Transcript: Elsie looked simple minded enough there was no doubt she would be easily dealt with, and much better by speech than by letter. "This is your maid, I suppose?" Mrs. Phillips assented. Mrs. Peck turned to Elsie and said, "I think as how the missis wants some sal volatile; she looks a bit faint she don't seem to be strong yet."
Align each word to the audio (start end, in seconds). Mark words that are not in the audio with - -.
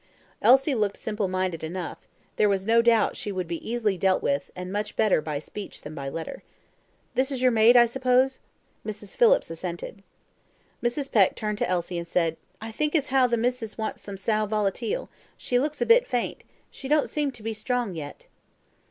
Elsie 0.41 0.73
looked 0.73 0.97
simple 0.97 1.27
minded 1.27 1.63
enough 1.63 2.07
there 2.35 2.49
was 2.49 2.65
no 2.65 2.81
doubt 2.81 3.15
she 3.15 3.31
would 3.31 3.47
be 3.47 3.63
easily 3.69 3.99
dealt 3.99 4.23
with, 4.23 4.49
and 4.55 4.73
much 4.73 4.95
better 4.95 5.21
by 5.21 5.37
speech 5.37 5.81
than 5.83 5.93
by 5.93 6.09
letter. 6.09 6.41
"This 7.13 7.31
is 7.31 7.43
your 7.43 7.51
maid, 7.51 7.77
I 7.77 7.85
suppose?" 7.85 8.39
Mrs. 8.83 9.15
Phillips 9.15 9.51
assented. 9.51 10.01
Mrs. 10.81 11.11
Peck 11.11 11.35
turned 11.35 11.59
to 11.59 11.69
Elsie 11.69 11.99
and 11.99 12.07
said, 12.07 12.37
"I 12.59 12.71
think 12.71 12.95
as 12.95 13.09
how 13.09 13.27
the 13.27 13.37
missis 13.37 13.77
wants 13.77 14.01
some 14.01 14.17
sal 14.17 14.47
volatile; 14.47 15.09
she 15.37 15.59
looks 15.59 15.83
a 15.83 15.85
bit 15.85 16.07
faint 16.07 16.43
she 16.71 16.87
don't 16.87 17.07
seem 17.07 17.31
to 17.33 17.43
be 17.43 17.53
strong 17.53 17.93
yet." 17.93 18.25